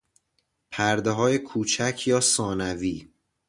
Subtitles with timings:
[0.71, 3.09] پرده های کوچک یا ثانوی